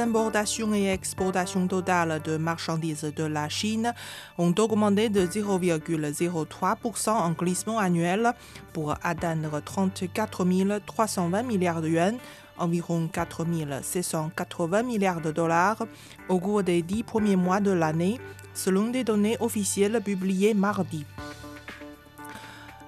Les 0.00 0.06
importations 0.06 0.72
et 0.72 0.86
exportations 0.86 1.66
totales 1.66 2.22
de 2.24 2.38
marchandises 2.38 3.12
de 3.14 3.24
la 3.24 3.50
Chine 3.50 3.92
ont 4.38 4.54
augmenté 4.58 5.10
de 5.10 5.26
0,03% 5.26 7.10
en 7.10 7.32
glissement 7.32 7.78
annuel 7.78 8.32
pour 8.72 8.94
atteindre 9.02 9.60
34 9.60 10.80
320 10.86 11.42
milliards 11.42 11.82
de 11.82 11.88
yuan, 11.88 12.16
environ 12.56 13.10
4 13.12 13.44
680 13.82 14.82
milliards 14.84 15.20
de 15.20 15.32
dollars, 15.32 15.84
au 16.30 16.38
cours 16.38 16.62
des 16.62 16.80
dix 16.80 17.02
premiers 17.02 17.36
mois 17.36 17.60
de 17.60 17.70
l'année, 17.70 18.18
selon 18.54 18.86
des 18.86 19.04
données 19.04 19.36
officielles 19.38 20.00
publiées 20.02 20.54
mardi. 20.54 21.04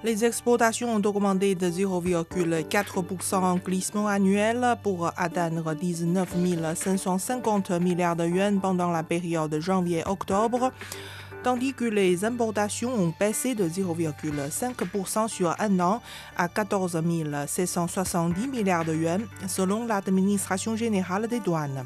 Les 0.03 0.25
exportations 0.25 0.93
ont 0.93 1.01
augmenté 1.05 1.55
de 1.55 1.69
0,4% 1.69 3.35
en 3.35 3.55
glissement 3.55 4.07
annuel 4.07 4.75
pour 4.83 5.09
atteindre 5.15 5.73
19 5.73 6.27
550 6.75 7.71
milliards 7.79 8.17
de 8.17 8.25
yuan 8.25 8.59
pendant 8.59 8.91
la 8.91 9.03
période 9.03 9.57
janvier-octobre, 9.61 10.73
tandis 11.41 11.73
que 11.73 11.85
les 11.85 12.25
importations 12.25 12.93
ont 12.93 13.13
baissé 13.17 13.55
de 13.55 13.63
0,5% 13.63 15.29
sur 15.29 15.55
un 15.57 15.79
an 15.79 16.01
à 16.35 16.49
14 16.49 17.01
670 17.47 18.47
milliards 18.49 18.83
de 18.83 18.93
yuan, 18.93 19.21
selon 19.47 19.85
l'administration 19.85 20.75
générale 20.75 21.29
des 21.29 21.39
douanes. 21.39 21.85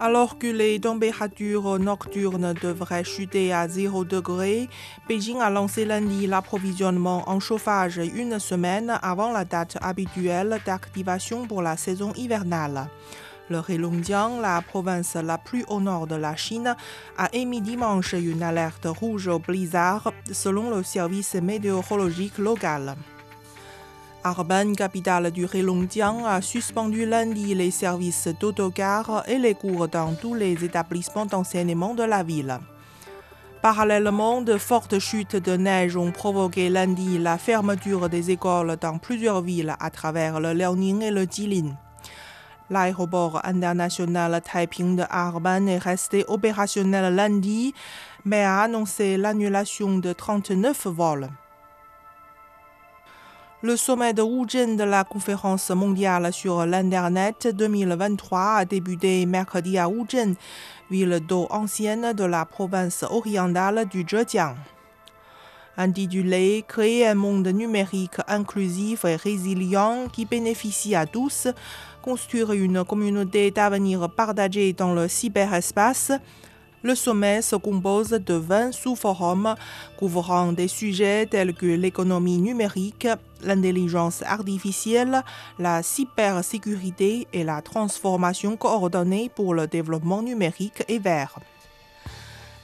Alors 0.00 0.38
que 0.38 0.46
les 0.46 0.78
températures 0.78 1.80
nocturnes 1.80 2.54
devraient 2.62 3.02
chuter 3.02 3.52
à 3.52 3.66
0 3.66 4.04
degré, 4.04 4.68
Beijing 5.08 5.40
a 5.40 5.50
lancé 5.50 5.84
lundi 5.84 6.28
l'approvisionnement 6.28 7.28
en 7.28 7.40
chauffage 7.40 8.00
une 8.14 8.38
semaine 8.38 8.96
avant 9.02 9.32
la 9.32 9.44
date 9.44 9.76
habituelle 9.82 10.60
d'activation 10.64 11.48
pour 11.48 11.62
la 11.62 11.76
saison 11.76 12.12
hivernale. 12.14 12.88
Le 13.50 13.60
Heilongjiang, 13.68 14.40
la 14.40 14.62
province 14.62 15.16
la 15.16 15.36
plus 15.36 15.64
au 15.66 15.80
nord 15.80 16.06
de 16.06 16.14
la 16.14 16.36
Chine, 16.36 16.76
a 17.16 17.28
émis 17.32 17.60
dimanche 17.60 18.12
une 18.12 18.44
alerte 18.44 18.86
rouge 18.86 19.26
au 19.26 19.40
blizzard 19.40 20.12
selon 20.30 20.70
le 20.70 20.84
service 20.84 21.34
météorologique 21.34 22.38
local. 22.38 22.94
Arban, 24.28 24.74
capitale 24.74 25.30
du 25.30 25.46
Heilongjiang, 25.46 26.26
a 26.26 26.42
suspendu 26.42 27.06
lundi 27.06 27.54
les 27.54 27.70
services 27.70 28.28
d'autocar 28.38 29.24
et 29.26 29.38
les 29.38 29.54
cours 29.54 29.88
dans 29.88 30.12
tous 30.12 30.34
les 30.34 30.62
établissements 30.62 31.24
d'enseignement 31.24 31.94
de 31.94 32.02
la 32.02 32.22
ville. 32.22 32.58
Parallèlement, 33.62 34.42
de 34.42 34.58
fortes 34.58 34.98
chutes 34.98 35.36
de 35.36 35.56
neige 35.56 35.96
ont 35.96 36.12
provoqué 36.12 36.68
lundi 36.68 37.16
la 37.16 37.38
fermeture 37.38 38.10
des 38.10 38.30
écoles 38.30 38.76
dans 38.78 38.98
plusieurs 38.98 39.40
villes 39.40 39.74
à 39.80 39.88
travers 39.88 40.40
le 40.40 40.52
Liaoning 40.52 41.00
et 41.00 41.10
le 41.10 41.24
Jilin. 41.24 41.74
L'aéroport 42.68 43.40
international 43.44 44.42
Taiping 44.42 44.96
de 44.96 45.04
Arban 45.08 45.66
est 45.68 45.78
resté 45.78 46.26
opérationnel 46.28 47.14
lundi, 47.14 47.72
mais 48.26 48.44
a 48.44 48.60
annoncé 48.60 49.16
l'annulation 49.16 49.96
de 49.96 50.12
39 50.12 50.86
vols. 50.88 51.30
Le 53.60 53.76
sommet 53.76 54.14
de 54.14 54.22
Wuzhen 54.22 54.76
de 54.76 54.84
la 54.84 55.02
conférence 55.02 55.70
mondiale 55.70 56.32
sur 56.32 56.64
l'Internet 56.64 57.48
2023 57.52 58.40
a 58.58 58.64
débuté 58.64 59.26
mercredi 59.26 59.76
à 59.78 59.88
Wuzhen, 59.88 60.36
ville 60.92 61.18
d'eau 61.26 61.48
ancienne 61.50 62.12
de 62.12 62.22
la 62.22 62.44
province 62.44 63.02
orientale 63.02 63.86
du 63.88 64.06
Zhejiang. 64.08 64.54
Intitulé 65.76 66.64
Créer 66.68 67.08
un 67.08 67.16
monde 67.16 67.48
numérique 67.48 68.20
inclusif 68.28 69.04
et 69.04 69.16
résilient 69.16 70.06
qui 70.12 70.24
bénéficie 70.24 70.94
à 70.94 71.06
tous, 71.06 71.48
construire 72.00 72.52
une 72.52 72.84
communauté 72.84 73.50
d'avenir 73.50 74.08
partagée 74.08 74.72
dans 74.72 74.94
le 74.94 75.08
cyberespace, 75.08 76.12
le 76.82 76.94
sommet 76.94 77.42
se 77.42 77.56
compose 77.56 78.10
de 78.10 78.34
20 78.34 78.72
sous-forums 78.72 79.54
couvrant 79.98 80.52
des 80.52 80.68
sujets 80.68 81.26
tels 81.26 81.54
que 81.54 81.66
l'économie 81.66 82.38
numérique, 82.38 83.08
l'intelligence 83.42 84.22
artificielle, 84.22 85.22
la 85.58 85.82
cybersécurité 85.82 87.26
et 87.32 87.44
la 87.44 87.62
transformation 87.62 88.56
coordonnée 88.56 89.30
pour 89.34 89.54
le 89.54 89.66
développement 89.66 90.22
numérique 90.22 90.84
et 90.88 90.98
vert. 90.98 91.38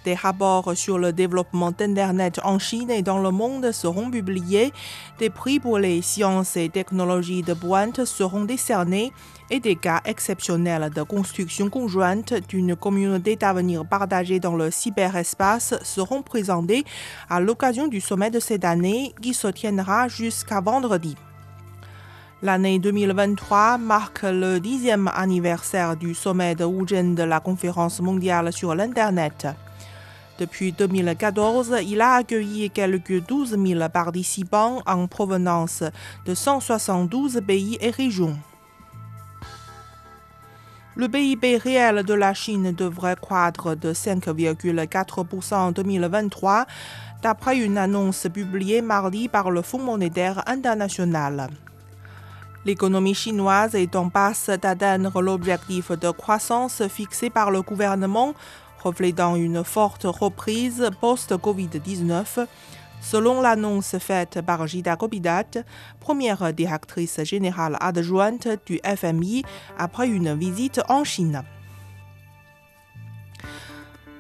Des 0.04 0.15
rapports 0.15 0.76
sur 0.76 0.98
le 0.98 1.15
développement 1.15 1.70
d'Internet 1.70 2.38
en 2.44 2.59
Chine 2.59 2.91
et 2.91 3.00
dans 3.00 3.20
le 3.20 3.31
monde 3.31 3.72
seront 3.72 4.10
publiés, 4.10 4.70
des 5.19 5.31
prix 5.31 5.59
pour 5.59 5.78
les 5.78 6.03
sciences 6.03 6.59
et 6.59 6.69
technologies 6.69 7.42
de 7.42 7.54
pointe 7.54 8.04
seront 8.04 8.44
décernés 8.44 9.12
et 9.50 9.60
des 9.60 9.76
cas 9.76 10.03
exceptionnels 10.04 10.91
de 10.94 11.03
construction 11.03 11.70
conjointe 11.70 12.34
d'une 12.48 12.76
communauté 12.76 13.37
d'avenir 13.37 13.87
partagée 13.87 14.41
dans 14.41 14.56
le 14.56 14.70
cyberespace 14.70 15.75
seront 15.82 16.20
présentés 16.20 16.84
à 17.31 17.41
l'occasion 17.41 17.88
du 17.88 18.03
sommet 18.03 18.31
de 18.31 18.41
cette 18.41 18.66
année 18.66 19.14
qui 19.22 19.32
se 19.32 19.48
tiendra 19.48 20.09
jusqu'à 20.09 20.60
vendredi. 20.60 21.16
L'année 22.43 22.78
2023 22.78 23.78
marque 23.78 24.25
le 24.25 24.59
dixième 24.60 25.09
anniversaire 25.14 25.97
du 25.97 26.12
sommet 26.12 26.54
de 26.54 26.66
Wuzhen 26.66 27.14
de 27.14 27.22
la 27.22 27.41
conférence 27.41 28.00
mondiale 28.00 28.53
sur 28.53 28.75
l'Internet. 28.75 29.47
Depuis 30.39 30.72
2014, 30.72 31.77
il 31.87 32.00
a 32.00 32.15
accueilli 32.15 32.69
quelques 32.71 33.25
12 33.25 33.56
000 33.56 33.89
participants 33.89 34.83
en 34.84 35.06
provenance 35.06 35.84
de 36.27 36.34
172 36.34 37.41
pays 37.47 37.78
et 37.81 37.91
régions. 37.91 38.37
Le 40.97 41.09
PIB 41.09 41.56
réel 41.56 42.05
de 42.05 42.15
la 42.15 42.34
Chine 42.34 42.73
devrait 42.73 43.17
croître 43.17 43.77
de 43.77 43.93
5,4% 43.93 45.55
en 45.55 45.73
2023, 45.73 46.67
d'après 47.23 47.59
une 47.59 47.78
annonce 47.78 48.27
publiée 48.33 48.83
mardi 48.83 49.28
par 49.28 49.50
le 49.50 49.62
Fonds 49.62 49.83
monétaire 49.83 50.43
international. 50.47 51.49
L'économie 52.65 53.15
chinoise 53.15 53.75
est 53.75 53.94
en 53.94 54.09
passe 54.09 54.49
d'atteindre 54.49 55.21
l'objectif 55.21 55.91
de 55.93 56.11
croissance 56.11 56.87
fixé 56.89 57.28
par 57.28 57.50
le 57.50 57.61
gouvernement, 57.61 58.33
reflétant 58.84 59.37
une 59.37 59.65
forte 59.65 60.05
reprise 60.05 60.91
post-Covid-19, 61.00 62.47
selon 63.00 63.41
l'annonce 63.41 63.97
faite 63.99 64.43
par 64.43 64.67
Jida 64.67 64.97
Kobidat, 64.97 65.65
première 66.00 66.53
directrice 66.53 67.23
générale 67.25 67.78
adjointe 67.81 68.47
du 68.67 68.81
FMI 68.84 69.43
après 69.78 70.09
une 70.09 70.34
visite 70.34 70.81
en 70.89 71.03
Chine. 71.03 71.43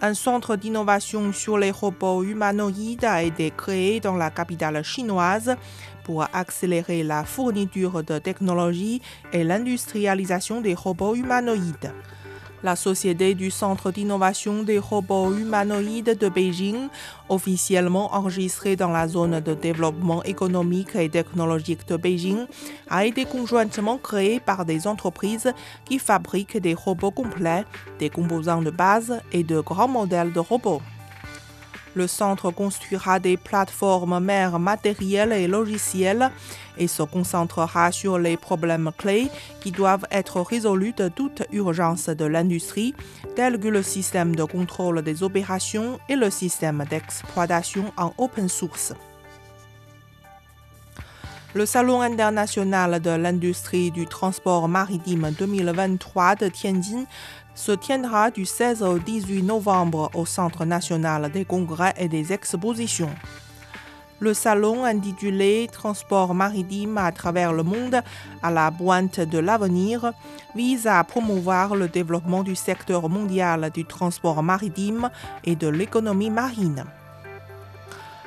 Un 0.00 0.14
centre 0.14 0.56
d'innovation 0.56 1.32
sur 1.32 1.56
les 1.56 1.70
robots 1.70 2.24
humanoïdes 2.24 3.04
a 3.04 3.22
été 3.22 3.50
créé 3.50 4.00
dans 4.00 4.16
la 4.16 4.30
capitale 4.30 4.82
chinoise 4.82 5.56
pour 6.04 6.26
accélérer 6.34 7.02
la 7.02 7.24
fourniture 7.24 8.02
de 8.02 8.18
technologies 8.18 9.00
et 9.32 9.44
l'industrialisation 9.44 10.60
des 10.60 10.74
robots 10.74 11.14
humanoïdes. 11.14 11.92
La 12.64 12.76
Société 12.76 13.34
du 13.34 13.50
Centre 13.50 13.90
d'innovation 13.90 14.62
des 14.62 14.78
robots 14.78 15.34
humanoïdes 15.34 16.16
de 16.18 16.30
Beijing, 16.30 16.88
officiellement 17.28 18.14
enregistrée 18.14 18.74
dans 18.74 18.88
la 18.88 19.06
zone 19.06 19.40
de 19.40 19.52
développement 19.52 20.22
économique 20.22 20.96
et 20.96 21.10
technologique 21.10 21.86
de 21.86 21.98
Beijing, 21.98 22.46
a 22.88 23.04
été 23.04 23.26
conjointement 23.26 23.98
créée 23.98 24.40
par 24.40 24.64
des 24.64 24.86
entreprises 24.86 25.52
qui 25.84 25.98
fabriquent 25.98 26.56
des 26.56 26.72
robots 26.72 27.10
complets, 27.10 27.66
des 27.98 28.08
composants 28.08 28.62
de 28.62 28.70
base 28.70 29.20
et 29.30 29.42
de 29.42 29.60
grands 29.60 29.86
modèles 29.86 30.32
de 30.32 30.40
robots. 30.40 30.80
Le 31.94 32.06
centre 32.06 32.50
construira 32.50 33.20
des 33.20 33.36
plateformes 33.36 34.18
mères 34.18 34.58
matérielles 34.58 35.32
et 35.32 35.46
logicielles 35.46 36.30
et 36.76 36.88
se 36.88 37.02
concentrera 37.02 37.92
sur 37.92 38.18
les 38.18 38.36
problèmes 38.36 38.90
clés 38.98 39.28
qui 39.60 39.70
doivent 39.70 40.06
être 40.10 40.40
résolus 40.40 40.94
de 40.96 41.08
toute 41.08 41.44
urgence 41.52 42.08
de 42.08 42.24
l'industrie, 42.24 42.94
tels 43.36 43.60
que 43.60 43.68
le 43.68 43.82
système 43.82 44.34
de 44.34 44.44
contrôle 44.44 45.02
des 45.02 45.22
opérations 45.22 46.00
et 46.08 46.16
le 46.16 46.30
système 46.30 46.84
d'exploitation 46.90 47.92
en 47.96 48.12
open 48.18 48.48
source. 48.48 48.92
Le 51.54 51.66
Salon 51.66 52.00
international 52.00 52.98
de 52.98 53.10
l'industrie 53.10 53.92
du 53.92 54.06
transport 54.06 54.68
maritime 54.68 55.30
2023 55.38 56.34
de 56.34 56.48
Tianjin 56.48 57.04
se 57.54 57.70
tiendra 57.70 58.32
du 58.32 58.44
16 58.44 58.82
au 58.82 58.98
18 58.98 59.44
novembre 59.44 60.10
au 60.14 60.26
Centre 60.26 60.64
national 60.64 61.30
des 61.30 61.44
congrès 61.44 61.94
et 61.96 62.08
des 62.08 62.32
expositions. 62.32 63.14
Le 64.18 64.34
salon 64.34 64.84
intitulé 64.84 65.68
Transport 65.70 66.34
maritime 66.34 66.98
à 66.98 67.12
travers 67.12 67.52
le 67.52 67.62
monde 67.62 68.02
à 68.42 68.50
la 68.50 68.72
pointe 68.72 69.20
de 69.20 69.38
l'avenir 69.38 70.12
vise 70.56 70.88
à 70.88 71.04
promouvoir 71.04 71.76
le 71.76 71.86
développement 71.86 72.42
du 72.42 72.56
secteur 72.56 73.08
mondial 73.08 73.70
du 73.72 73.84
transport 73.84 74.42
maritime 74.42 75.08
et 75.44 75.54
de 75.54 75.68
l'économie 75.68 76.30
marine. 76.30 76.84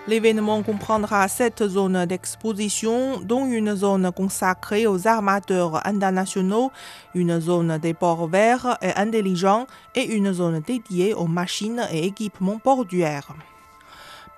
L'événement 0.08 0.64
comprendra 0.64 1.28
sept 1.28 1.68
zones 1.68 2.06
d'exposition, 2.06 3.20
dont 3.20 3.46
une 3.46 3.76
zone 3.76 4.10
consacrée 4.14 4.88
aux 4.88 5.06
armateurs 5.06 5.86
internationaux, 5.86 6.72
une 7.14 7.42
zone 7.42 7.78
des 7.78 7.94
ports 7.94 8.30
verts 8.30 8.78
et 8.82 8.94
intelligents 8.96 9.68
et 9.96 10.06
une 10.06 10.32
zone 10.32 10.62
dédiée 10.62 11.14
aux 11.14 11.28
machines 11.28 11.86
et 11.92 12.06
équipements 12.06 12.58
portuaires. 12.58 13.36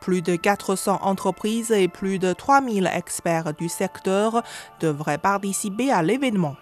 Plus 0.02 0.24
de 0.24 0.36
400 0.36 1.02
entreprises 1.04 1.70
et 1.70 1.88
plus 1.88 2.18
de 2.18 2.34
3000 2.34 2.90
experts 2.92 3.54
du 3.54 3.70
secteur 3.70 4.42
devraient 4.80 5.20
participer 5.20 5.92
à 5.92 6.02
l'événement. 6.02 6.56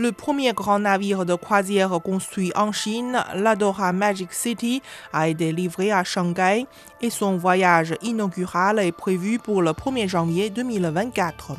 Le 0.00 0.12
premier 0.12 0.52
grand 0.52 0.78
navire 0.78 1.26
de 1.26 1.34
croisière 1.34 1.90
construit 2.00 2.52
en 2.54 2.70
Chine, 2.70 3.18
l'Adora 3.34 3.92
Magic 3.92 4.32
City, 4.32 4.80
a 5.12 5.26
été 5.26 5.50
livré 5.50 5.90
à 5.90 6.04
Shanghai 6.04 6.68
et 7.00 7.10
son 7.10 7.36
voyage 7.36 7.96
inaugural 8.02 8.78
est 8.78 8.92
prévu 8.92 9.40
pour 9.40 9.60
le 9.60 9.72
1er 9.72 10.06
janvier 10.06 10.50
2024. 10.50 11.56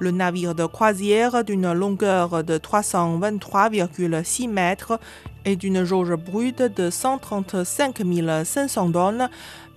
Le 0.00 0.10
navire 0.10 0.56
de 0.56 0.66
croisière 0.66 1.44
d'une 1.44 1.72
longueur 1.72 2.42
de 2.42 2.58
323,6 2.58 4.50
mètres 4.50 4.98
et 5.44 5.54
d'une 5.54 5.84
jauge 5.84 6.16
brute 6.16 6.62
de 6.62 6.90
135 6.90 8.02
500 8.44 8.90
tonnes 8.90 9.30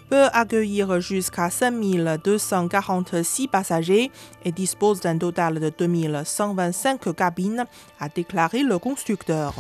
peut 0.10 0.28
accueillir 0.34 1.00
jusqu'à 1.00 1.50
5246 1.50 3.48
passagers 3.48 4.12
et 4.44 4.52
dispose 4.52 5.02
d'un 5.02 5.18
total 5.18 5.60
de 5.60 5.72
2125 5.78 7.16
cabines, 7.16 7.66
a 8.00 8.10
déclaré 8.10 8.64
le 8.64 8.80
constructeur. 8.80 9.54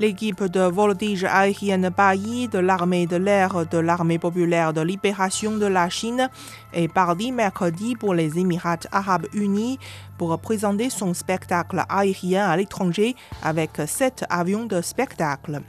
L'équipe 0.00 0.42
de 0.42 0.60
voltige 0.60 1.24
aérienne 1.24 1.90
Bayi 1.96 2.48
de 2.48 2.58
l'armée 2.58 3.06
de 3.06 3.16
l'air 3.16 3.66
de 3.66 3.78
l'armée 3.78 4.18
populaire 4.18 4.72
de 4.72 4.80
libération 4.80 5.56
de 5.58 5.66
la 5.66 5.88
Chine 5.90 6.28
est 6.72 6.88
partie 6.88 7.30
mercredi 7.30 7.94
pour 7.94 8.14
les 8.14 8.38
Émirats 8.38 8.78
arabes 8.90 9.26
unis 9.34 9.78
pour 10.18 10.36
présenter 10.40 10.88
son 10.90 11.14
spectacle 11.14 11.84
aérien 11.88 12.48
à 12.48 12.56
l'étranger 12.56 13.14
avec 13.42 13.80
sept 13.86 14.24
avions 14.30 14.64
de 14.64 14.80
spectacle. 14.80 15.60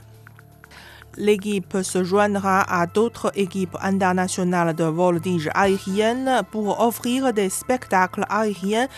L'équipe 1.16 1.78
se 1.82 2.02
joindra 2.02 2.62
à 2.62 2.86
d'autres 2.86 3.30
équipes 3.36 3.76
internationales 3.80 4.74
de 4.74 4.84
voltige 4.84 5.48
aérienne 5.54 6.42
pour 6.50 6.80
offrir 6.80 7.32
des 7.32 7.50
spectacles 7.50 8.24
aériens 8.28 8.88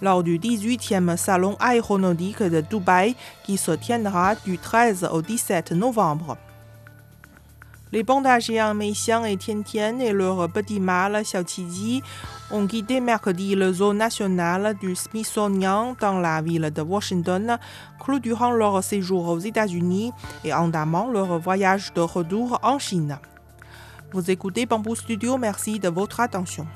lors 0.00 0.22
du 0.22 0.38
18e 0.38 1.16
Salon 1.16 1.56
aéronautique 1.58 2.42
de 2.42 2.60
Dubaï 2.60 3.16
qui 3.44 3.56
se 3.56 3.72
tiendra 3.72 4.36
du 4.36 4.58
13 4.58 5.08
au 5.12 5.20
17 5.20 5.72
novembre. 5.72 6.36
Les 7.92 8.04
pandas 8.04 8.40
géants 8.40 8.74
Meixiang 8.74 9.24
et 9.24 9.36
Tiantian 9.36 10.00
et 10.00 10.12
leur 10.12 10.48
petit 10.50 10.80
mâle 10.80 11.22
Xiaoqiji 11.22 12.02
ont 12.50 12.66
quitté 12.66 13.00
mercredi 13.00 13.54
le 13.54 13.72
zoo 13.72 13.92
national 13.92 14.76
du 14.80 14.94
Smithsonian 14.94 15.96
dans 16.00 16.18
la 16.18 16.42
ville 16.42 16.70
de 16.74 16.82
Washington, 16.82 17.58
clôturant 17.98 18.52
leur 18.52 18.82
séjour 18.82 19.28
aux 19.28 19.38
États-Unis 19.38 20.12
et 20.44 20.52
entamant 20.52 21.10
leur 21.10 21.38
voyage 21.38 21.92
de 21.94 22.00
retour 22.00 22.58
en 22.62 22.78
Chine. 22.78 23.18
Vous 24.12 24.30
écoutez 24.30 24.66
Bamboo 24.66 24.94
Studio, 24.94 25.38
merci 25.38 25.80
de 25.80 25.88
votre 25.88 26.20
attention. 26.20 26.66